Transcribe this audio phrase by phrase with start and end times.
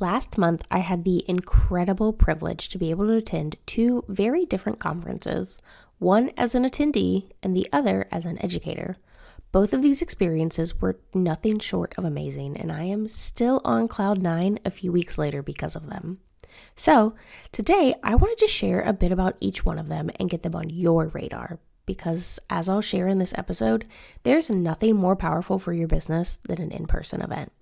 [0.00, 4.80] Last month, I had the incredible privilege to be able to attend two very different
[4.80, 5.58] conferences,
[5.98, 8.96] one as an attendee and the other as an educator.
[9.52, 14.22] Both of these experiences were nothing short of amazing, and I am still on cloud
[14.22, 16.20] nine a few weeks later because of them.
[16.74, 17.14] So,
[17.52, 20.54] today I wanted to share a bit about each one of them and get them
[20.54, 23.86] on your radar because, as I'll share in this episode,
[24.22, 27.52] there's nothing more powerful for your business than an in person event.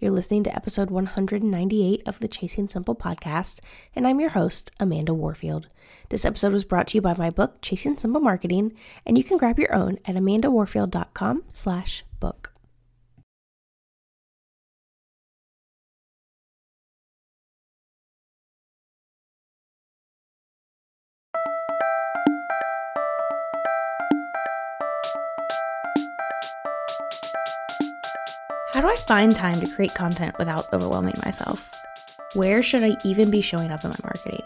[0.00, 3.60] You're listening to episode 198 of the Chasing Simple podcast,
[3.94, 5.68] and I'm your host, Amanda Warfield.
[6.08, 8.72] This episode was brought to you by my book, Chasing Simple Marketing,
[9.04, 12.49] and you can grab your own at amandawarfield.com slash book.
[29.10, 31.68] Find time to create content without overwhelming myself?
[32.34, 34.44] Where should I even be showing up in my marketing?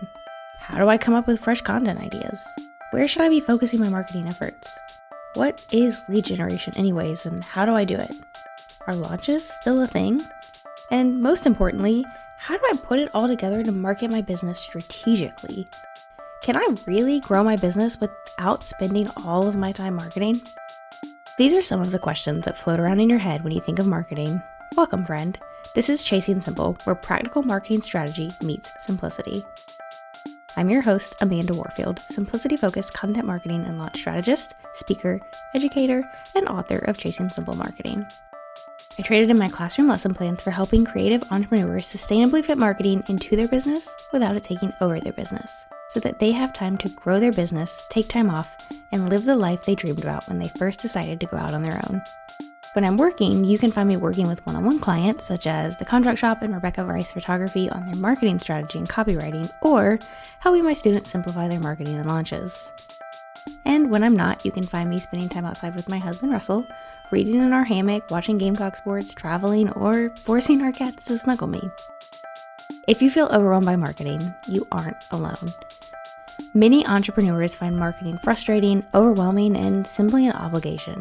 [0.61, 2.43] How do I come up with fresh content ideas?
[2.91, 4.75] Where should I be focusing my marketing efforts?
[5.35, 8.15] What is lead generation, anyways, and how do I do it?
[8.87, 10.23] Are launches still a thing?
[10.91, 12.03] And most importantly,
[12.39, 15.69] how do I put it all together to market my business strategically?
[16.43, 20.41] Can I really grow my business without spending all of my time marketing?
[21.37, 23.79] These are some of the questions that float around in your head when you think
[23.79, 24.41] of marketing.
[24.77, 25.39] Welcome, friend.
[25.77, 29.45] This is Chasing Simple, where practical marketing strategy meets simplicity.
[30.57, 35.21] I'm your host, Amanda Warfield, simplicity focused content marketing and launch strategist, speaker,
[35.55, 36.03] educator,
[36.35, 38.05] and author of Chasing Simple Marketing.
[38.99, 43.37] I traded in my classroom lesson plans for helping creative entrepreneurs sustainably fit marketing into
[43.37, 47.21] their business without it taking over their business so that they have time to grow
[47.21, 48.57] their business, take time off,
[48.91, 51.63] and live the life they dreamed about when they first decided to go out on
[51.63, 52.03] their own.
[52.75, 55.79] When I'm working, you can find me working with one on one clients, such as
[55.79, 59.97] the Contract Shop and Rebecca Rice Photography, on their marketing strategy and copywriting, or
[60.41, 62.73] helping my students simplify their marketing and launches.
[63.65, 66.67] And when I'm not, you can find me spending time outside with my husband Russell,
[67.13, 71.63] reading in our hammock, watching Gamecock sports, traveling, or forcing our cats to snuggle me.
[72.89, 75.53] If you feel overwhelmed by marketing, you aren't alone.
[76.55, 80.99] Many entrepreneurs find marketing frustrating, overwhelming, and simply an obligation.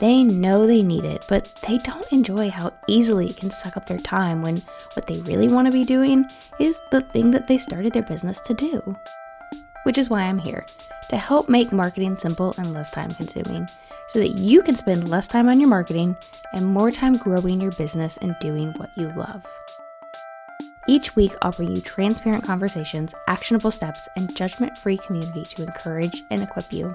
[0.00, 3.84] They know they need it, but they don't enjoy how easily it can suck up
[3.84, 4.56] their time when
[4.94, 6.24] what they really want to be doing
[6.58, 8.96] is the thing that they started their business to do.
[9.82, 10.64] Which is why I'm here
[11.10, 13.68] to help make marketing simple and less time consuming
[14.08, 16.16] so that you can spend less time on your marketing
[16.54, 19.46] and more time growing your business and doing what you love.
[20.90, 26.24] Each week, I'll bring you transparent conversations, actionable steps, and judgment free community to encourage
[26.32, 26.92] and equip you.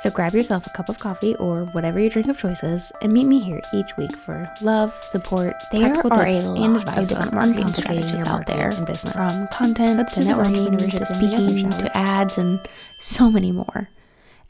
[0.00, 3.10] So grab yourself a cup of coffee or whatever your drink of choice is, and
[3.10, 7.32] meet me here each week for love, support, there are tips, and advice on different
[7.32, 12.60] marketing strategies out there in business, from content to networking to speaking to ads and
[13.00, 13.88] so many more.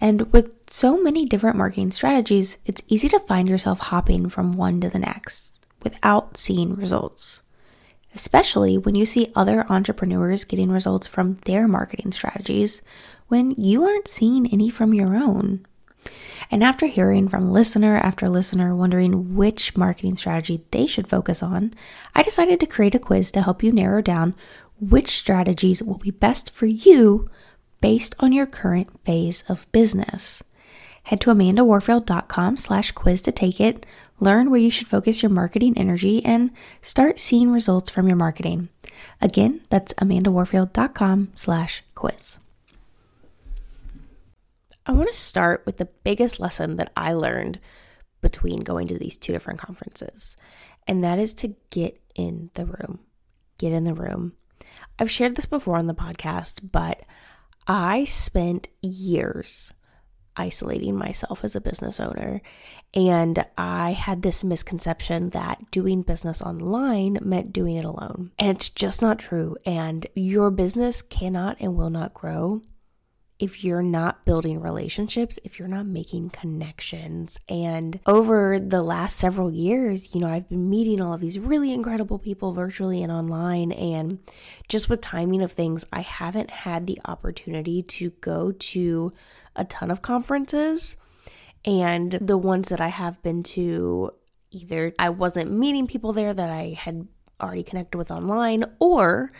[0.00, 4.80] And with so many different marketing strategies, it's easy to find yourself hopping from one
[4.80, 7.42] to the next without seeing results
[8.14, 12.82] especially when you see other entrepreneurs getting results from their marketing strategies
[13.28, 15.64] when you aren't seeing any from your own.
[16.50, 21.72] And after hearing from listener after listener wondering which marketing strategy they should focus on,
[22.14, 24.34] I decided to create a quiz to help you narrow down
[24.80, 27.26] which strategies will be best for you
[27.80, 30.42] based on your current phase of business.
[31.04, 33.84] Head to amandawarfield.com slash quiz to take it,
[34.20, 38.68] learn where you should focus your marketing energy, and start seeing results from your marketing.
[39.20, 42.38] Again, that's amandawarfield.com slash quiz.
[44.86, 47.60] I want to start with the biggest lesson that I learned
[48.20, 50.36] between going to these two different conferences,
[50.86, 53.00] and that is to get in the room.
[53.58, 54.34] Get in the room.
[54.98, 57.02] I've shared this before on the podcast, but
[57.66, 59.72] I spent years
[60.36, 62.40] isolating myself as a business owner.
[62.94, 68.32] And I had this misconception that doing business online meant doing it alone.
[68.38, 69.56] And it's just not true.
[69.64, 72.62] And your business cannot and will not grow
[73.42, 77.40] if you're not building relationships, if you're not making connections.
[77.48, 81.72] And over the last several years, you know, I've been meeting all of these really
[81.72, 83.72] incredible people virtually and online.
[83.72, 84.20] And
[84.68, 89.12] just with timing of things, I haven't had the opportunity to go to
[89.56, 90.96] a ton of conferences.
[91.64, 94.10] And the ones that I have been to,
[94.50, 97.06] either I wasn't meeting people there that I had
[97.42, 99.30] already connected with online or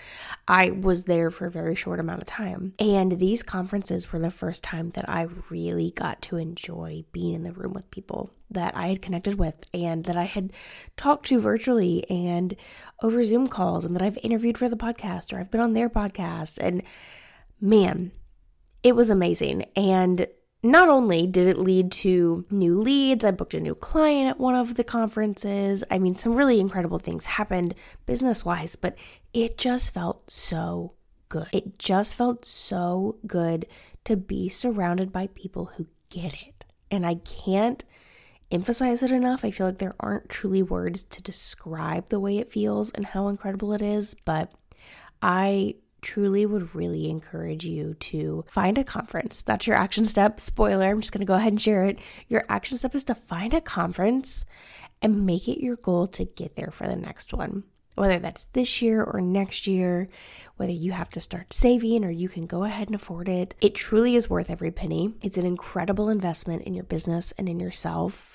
[0.48, 2.74] I was there for a very short amount of time.
[2.78, 7.44] And these conferences were the first time that I really got to enjoy being in
[7.44, 10.52] the room with people that I had connected with and that I had
[10.96, 12.54] talked to virtually and
[13.02, 15.88] over Zoom calls and that I've interviewed for the podcast or I've been on their
[15.88, 16.58] podcast.
[16.60, 16.82] And
[17.60, 18.12] man,
[18.82, 19.64] it was amazing.
[19.76, 20.26] And
[20.62, 24.54] not only did it lead to new leads, I booked a new client at one
[24.54, 25.82] of the conferences.
[25.90, 27.74] I mean, some really incredible things happened
[28.06, 28.96] business wise, but
[29.32, 30.94] it just felt so
[31.28, 31.48] good.
[31.52, 33.66] It just felt so good
[34.04, 36.64] to be surrounded by people who get it.
[36.90, 37.84] And I can't
[38.52, 39.44] emphasize it enough.
[39.44, 43.28] I feel like there aren't truly words to describe the way it feels and how
[43.28, 44.52] incredible it is, but
[45.22, 49.42] I truly would really encourage you to find a conference.
[49.42, 50.40] That's your action step.
[50.40, 52.00] Spoiler, I'm just going to go ahead and share it.
[52.28, 54.44] Your action step is to find a conference
[55.00, 57.64] and make it your goal to get there for the next one.
[57.94, 60.08] Whether that's this year or next year,
[60.56, 63.74] whether you have to start saving or you can go ahead and afford it, it
[63.74, 65.14] truly is worth every penny.
[65.22, 68.34] It's an incredible investment in your business and in yourself,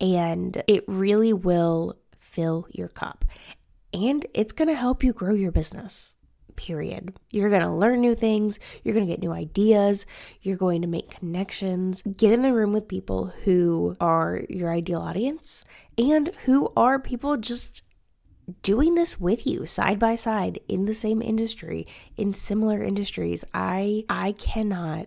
[0.00, 3.24] and it really will fill your cup.
[3.92, 6.17] And it's to help you grow your business
[6.58, 7.16] period.
[7.30, 10.04] You're going to learn new things, you're going to get new ideas,
[10.42, 12.02] you're going to make connections.
[12.02, 15.64] Get in the room with people who are your ideal audience
[15.96, 17.84] and who are people just
[18.62, 24.02] doing this with you side by side in the same industry in similar industries i
[24.08, 25.06] i cannot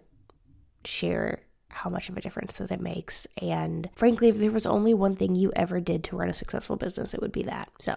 [0.86, 3.26] share how much of a difference that it makes.
[3.42, 6.76] And frankly, if there was only one thing you ever did to run a successful
[6.76, 7.70] business, it would be that.
[7.80, 7.96] So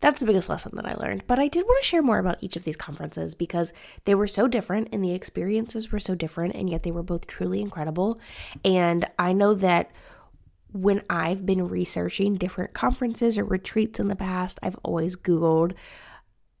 [0.00, 1.24] that's the biggest lesson that I learned.
[1.26, 3.72] But I did want to share more about each of these conferences because
[4.04, 7.26] they were so different and the experiences were so different, and yet they were both
[7.26, 8.20] truly incredible.
[8.64, 9.90] And I know that
[10.72, 15.74] when I've been researching different conferences or retreats in the past, I've always Googled,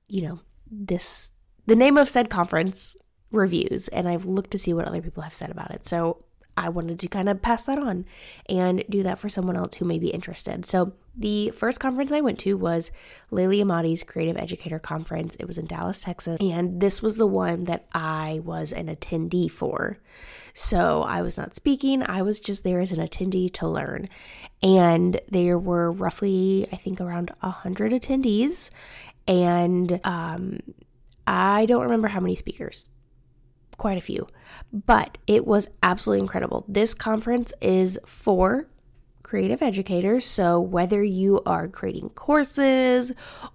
[0.06, 1.32] you know, this,
[1.66, 2.96] the name of said conference
[3.30, 5.86] reviews, and I've looked to see what other people have said about it.
[5.86, 6.24] So
[6.56, 8.04] I wanted to kind of pass that on
[8.48, 10.64] and do that for someone else who may be interested.
[10.64, 12.90] So, the first conference I went to was
[13.30, 15.36] Layli Emadi's Creative Educator Conference.
[15.38, 19.50] It was in Dallas, Texas, and this was the one that I was an attendee
[19.50, 19.98] for.
[20.54, 24.08] So, I was not speaking, I was just there as an attendee to learn.
[24.62, 28.70] And there were roughly, I think, around 100 attendees.
[29.26, 30.60] And um,
[31.26, 32.88] I don't remember how many speakers
[33.82, 34.28] quite a few,
[34.72, 36.64] but it was absolutely incredible.
[36.68, 38.68] This conference is for
[39.24, 40.24] creative educators.
[40.24, 43.10] So, whether you are creating courses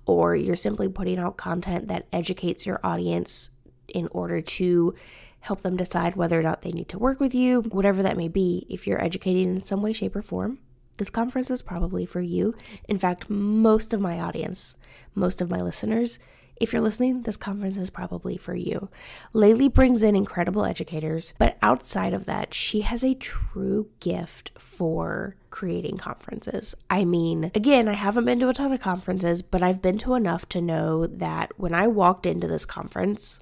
[0.05, 3.51] or you're simply putting out content that educates your audience
[3.87, 4.93] in order to
[5.39, 8.27] help them decide whether or not they need to work with you, whatever that may
[8.27, 10.59] be, if you're educating in some way, shape, or form,
[10.97, 12.53] this conference is probably for you.
[12.89, 14.75] In fact, most of my audience,
[15.15, 16.19] most of my listeners,
[16.59, 18.89] if you're listening, this conference is probably for you.
[19.33, 25.35] Layli brings in incredible educators, but outside of that, she has a true gift for
[25.49, 26.75] creating conferences.
[26.89, 30.15] I mean, again, I haven't been to a ton of conferences, but I've been to
[30.15, 33.39] enough to know that when I walked into this conference,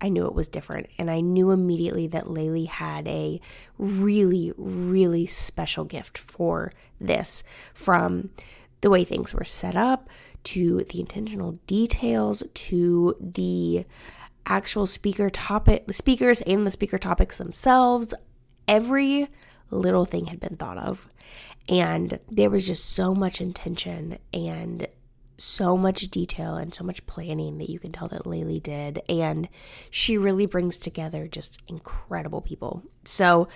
[0.00, 0.88] I knew it was different.
[0.98, 3.40] And I knew immediately that Layli had a
[3.78, 7.42] really, really special gift for this
[7.74, 8.30] from
[8.80, 10.08] the way things were set up
[10.44, 13.84] to the intentional details to the
[14.46, 18.14] actual speaker topic, the speakers and the speaker topics themselves.
[18.66, 19.28] Every
[19.70, 21.06] little thing had been thought of.
[21.68, 24.88] And there was just so much intention and
[25.36, 29.02] so much detail and so much planning that you can tell that Layli did.
[29.08, 29.48] And
[29.90, 32.82] she really brings together just incredible people.
[33.04, 33.48] So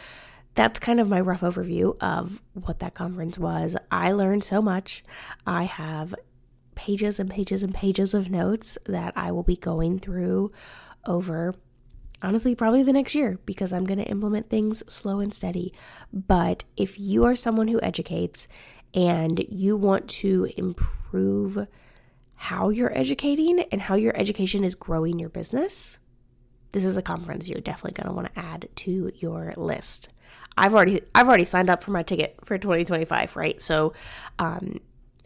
[0.54, 3.76] that's kind of my rough overview of what that conference was.
[3.90, 5.02] I learned so much.
[5.46, 6.14] I have
[6.82, 10.50] pages and pages and pages of notes that I will be going through
[11.06, 11.54] over
[12.22, 15.72] honestly probably the next year because I'm going to implement things slow and steady.
[16.12, 18.48] But if you are someone who educates
[18.92, 21.68] and you want to improve
[22.34, 26.00] how you're educating and how your education is growing your business,
[26.72, 30.08] this is a conference you're definitely going to want to add to your list.
[30.58, 33.62] I've already I've already signed up for my ticket for 2025, right?
[33.62, 33.92] So
[34.40, 34.80] um,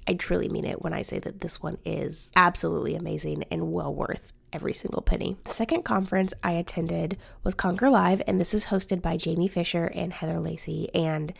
[0.08, 3.94] I truly mean it when I say that this one is absolutely amazing and well
[3.94, 5.36] worth every single penny.
[5.44, 9.86] The second conference I attended was Conquer Live, and this is hosted by Jamie Fisher
[9.86, 10.88] and Heather Lacey.
[10.94, 11.32] And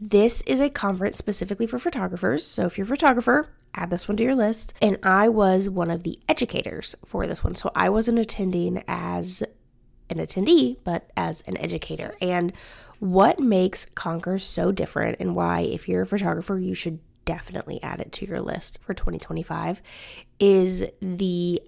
[0.00, 2.46] this is a conference specifically for photographers.
[2.46, 4.74] So if you're a photographer, add this one to your list.
[4.82, 7.54] And I was one of the educators for this one.
[7.54, 9.42] So I wasn't attending as
[10.10, 12.14] an attendee, but as an educator.
[12.20, 12.52] And
[12.98, 18.00] what makes Conquer so different, and why, if you're a photographer, you should definitely add
[18.00, 19.82] it to your list for 2025
[20.38, 21.60] is the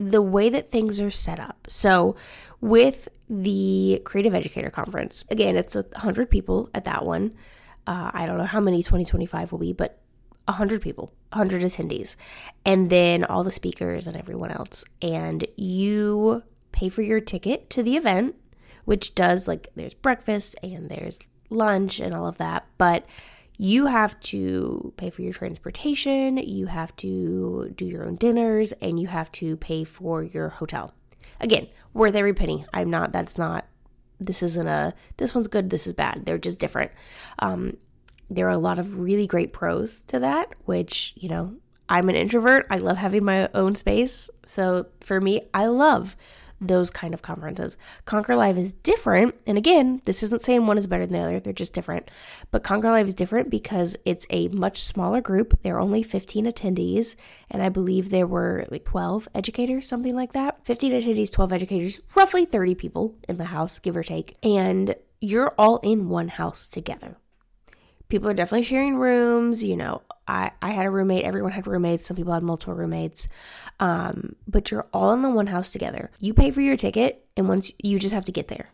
[0.00, 1.66] the way that things are set up.
[1.68, 2.14] So,
[2.60, 7.34] with the Creative Educator Conference, again, it's a 100 people at that one.
[7.86, 10.00] Uh, I don't know how many 2025 will be, but
[10.46, 12.16] a 100 people, 100 attendees,
[12.64, 14.84] and then all the speakers and everyone else.
[15.02, 18.36] And you pay for your ticket to the event,
[18.84, 21.18] which does like there's breakfast and there's
[21.50, 22.66] lunch and all of that.
[22.78, 23.04] But
[23.58, 28.98] you have to pay for your transportation, you have to do your own dinners, and
[28.98, 30.94] you have to pay for your hotel.
[31.40, 32.64] Again, worth every penny.
[32.72, 33.66] I'm not, that's not,
[34.20, 36.24] this isn't a, this one's good, this is bad.
[36.24, 36.92] They're just different.
[37.40, 37.76] Um,
[38.30, 41.56] there are a lot of really great pros to that, which, you know,
[41.88, 42.66] I'm an introvert.
[42.70, 44.30] I love having my own space.
[44.46, 46.14] So for me, I love
[46.60, 47.76] those kind of conferences.
[48.04, 49.34] Conquer Live is different.
[49.46, 52.10] And again, this isn't saying one is better than the other, they're just different.
[52.50, 55.58] But Conquer Live is different because it's a much smaller group.
[55.62, 57.16] There are only 15 attendees,
[57.50, 60.64] and I believe there were like 12 educators, something like that.
[60.64, 64.36] 15 attendees, 12 educators, roughly 30 people in the house, give or take.
[64.42, 67.16] And you're all in one house together
[68.08, 69.62] people are definitely sharing rooms.
[69.62, 73.28] You know, I, had a roommate, everyone had roommates, some people had multiple roommates.
[73.80, 76.10] Um, but you're all in the one house together.
[76.20, 78.70] You pay for your ticket, and once you just have to get there.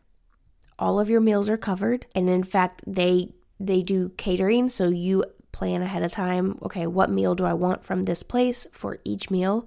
[0.78, 5.24] All of your meals are covered, and in fact, they they do catering, so you
[5.54, 9.30] plan ahead of time okay what meal do i want from this place for each
[9.30, 9.66] meal?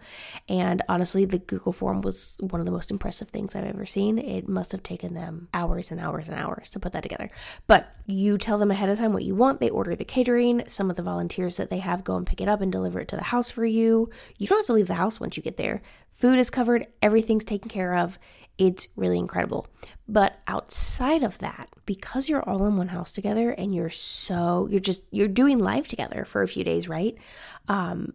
[0.49, 4.19] And honestly the google form was one of the most impressive things i've ever seen.
[4.19, 7.29] It must have taken them hours and hours and hours to put that together.
[7.67, 9.59] But you tell them ahead of time what you want.
[9.59, 10.63] They order the catering.
[10.67, 13.07] Some of the volunteers that they have go and pick it up and deliver it
[13.09, 14.09] to the house for you.
[14.37, 15.81] You don't have to leave the house once you get there.
[16.11, 16.87] Food is covered.
[17.01, 18.19] Everything's taken care of
[18.57, 19.67] it's really incredible.
[20.07, 24.79] But outside of that, because you're all in one house together and you're so, you're
[24.79, 27.15] just, you're doing life together for a few days, right?
[27.67, 28.13] Um,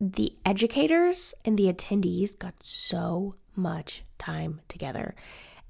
[0.00, 5.14] the educators and the attendees got so much time together.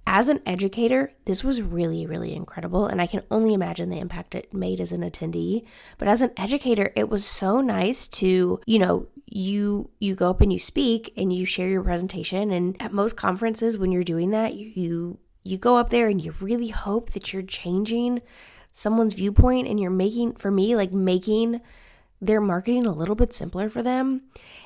[0.06, 2.86] As an educator, this was really, really incredible.
[2.86, 5.64] And I can only imagine the impact it made as an attendee.
[5.98, 10.40] But as an educator, it was so nice to, you know, you you go up
[10.40, 12.50] and you speak and you share your presentation.
[12.50, 16.34] And at most conferences when you're doing that you you go up there and you
[16.40, 18.20] really hope that you're changing
[18.72, 21.60] someone's viewpoint and you're making for me like making
[22.20, 24.22] their marketing a little bit simpler for them.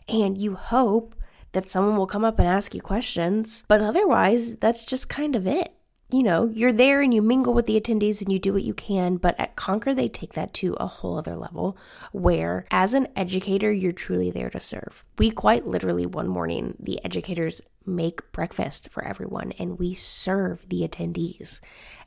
[0.09, 1.15] And you hope
[1.53, 3.65] that someone will come up and ask you questions.
[3.69, 5.75] But otherwise that's just kind of it
[6.11, 8.75] you know, you're there and you mingle with the attendees and you do what you
[8.75, 9.17] can.
[9.17, 11.77] But at Conquer, they take that to a whole other level
[12.13, 15.05] where, as an educator, you're truly there to serve.
[15.19, 20.87] We quite literally, one morning, the educators make breakfast for everyone and we serve the
[20.87, 21.61] attendees.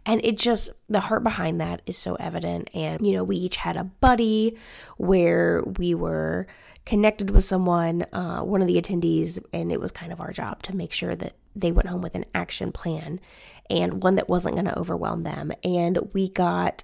[0.06, 2.70] And it just, the heart behind that is so evident.
[2.74, 4.58] And, you know, we each had a buddy
[4.96, 6.48] where we were
[6.86, 10.64] connected with someone, uh, one of the attendees, and it was kind of our job
[10.64, 13.20] to make sure that they went home with an action plan
[13.70, 15.52] and one that wasn't going to overwhelm them.
[15.64, 16.84] And we got,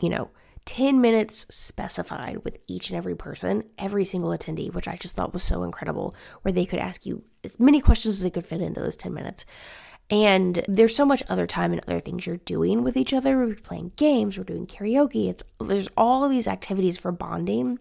[0.00, 0.30] you know,
[0.66, 5.34] 10 minutes specified with each and every person, every single attendee, which I just thought
[5.34, 8.62] was so incredible, where they could ask you as many questions as they could fit
[8.62, 9.44] into those 10 minutes.
[10.10, 13.38] And there's so much other time and other things you're doing with each other.
[13.38, 15.30] We're playing games, we're doing karaoke.
[15.30, 17.78] It's there's all these activities for bonding.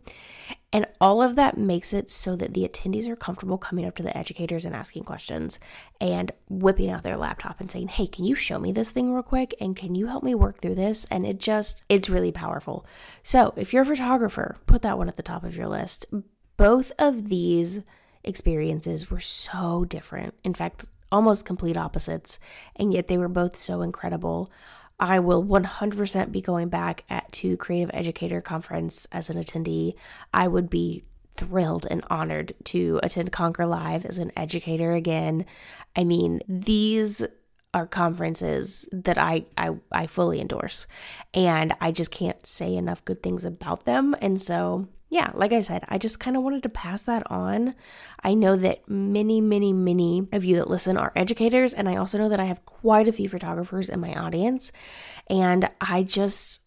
[0.71, 4.03] And all of that makes it so that the attendees are comfortable coming up to
[4.03, 5.59] the educators and asking questions
[6.01, 9.21] and whipping out their laptop and saying, Hey, can you show me this thing real
[9.21, 9.53] quick?
[9.61, 11.05] And can you help me work through this?
[11.11, 12.87] And it just, it's really powerful.
[13.21, 16.07] So if you're a photographer, put that one at the top of your list.
[16.57, 17.81] Both of these
[18.23, 20.33] experiences were so different.
[20.43, 22.39] In fact, almost complete opposites.
[22.75, 24.51] And yet they were both so incredible.
[24.99, 29.93] I will 100% be going back at to Creative Educator Conference as an attendee.
[30.33, 35.45] I would be thrilled and honored to attend Conquer Live as an educator again.
[35.95, 37.25] I mean, these
[37.73, 40.85] are conferences that I, I I fully endorse
[41.33, 45.61] and I just can't say enough good things about them and so yeah, like I
[45.61, 47.75] said, I just kind of wanted to pass that on.
[48.23, 52.17] I know that many, many, many of you that listen are educators, and I also
[52.17, 54.71] know that I have quite a few photographers in my audience,
[55.29, 56.61] and I just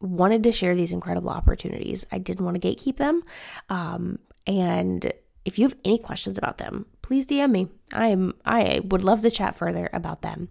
[0.00, 2.04] wanted to share these incredible opportunities.
[2.10, 3.22] I didn't want to gatekeep them.
[3.68, 4.18] Um,
[4.48, 5.12] and
[5.44, 7.68] if you have any questions about them, please DM me.
[7.92, 10.48] I'm I would love to chat further about them.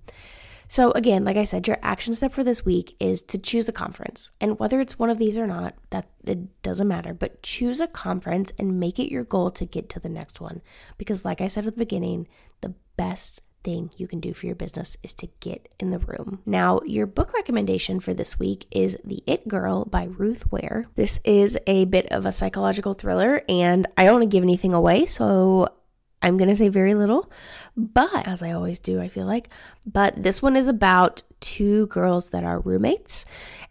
[0.72, 3.74] So, again, like I said, your action step for this week is to choose a
[3.74, 4.32] conference.
[4.40, 7.88] And whether it's one of these or not, that it doesn't matter, but choose a
[7.88, 10.62] conference and make it your goal to get to the next one.
[10.98, 12.30] Because, like I said at the beginning,
[12.62, 16.40] the best thing you can do for your business is to get in the room.
[16.46, 20.86] Now, your book recommendation for this week is The It Girl by Ruth Ware.
[20.96, 24.74] This is a bit of a psychological thriller, and I don't want to give anything
[24.74, 25.68] away, so
[26.22, 27.32] I'm going to say very little,
[27.76, 29.50] but as I always do, I feel like.
[29.86, 33.26] But this one is about two girls that are roommates,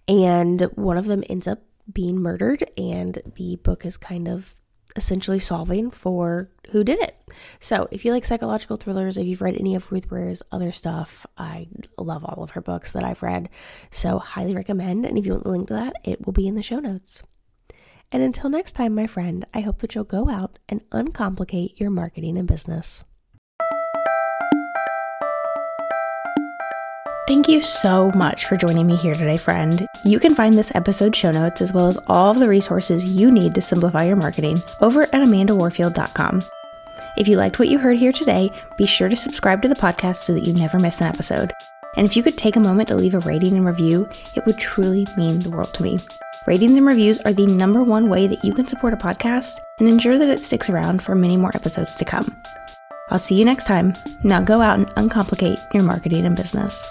[0.09, 1.61] and one of them ends up
[1.93, 4.55] being murdered, and the book is kind of
[4.97, 7.17] essentially solving for who did it.
[7.61, 11.27] So, if you like psychological thrillers, if you've read any of Ruth Ware's other stuff,
[11.39, 13.49] I love all of her books that I've read.
[13.91, 15.07] So, highly recommend.
[15.07, 17.23] And if you want the link to that, it will be in the show notes.
[18.13, 21.91] And until next time, my friend, I hope that you'll go out and uncomplicate your
[21.91, 23.05] marketing and business.
[27.29, 29.87] Thank you so much for joining me here today, friend.
[30.05, 33.31] You can find this episode show notes as well as all of the resources you
[33.31, 36.43] need to simplify your marketing over at amandawarfield.com.
[37.17, 40.17] If you liked what you heard here today, be sure to subscribe to the podcast
[40.17, 41.53] so that you never miss an episode.
[41.97, 44.59] And if you could take a moment to leave a rating and review, it would
[44.59, 45.99] truly mean the world to me.
[46.47, 49.87] Ratings and reviews are the number one way that you can support a podcast and
[49.87, 52.35] ensure that it sticks around for many more episodes to come.
[53.11, 53.93] I'll see you next time.
[54.23, 56.91] Now go out and uncomplicate your marketing and business.